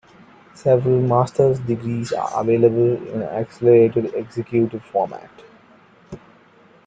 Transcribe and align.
Several 0.55 0.99
master's 0.99 1.59
degrees 1.59 2.11
are 2.11 2.41
available 2.41 2.95
in 3.09 3.21
an 3.21 3.29
accelerated 3.29 4.15
Executive 4.15 4.83
format. 4.85 5.29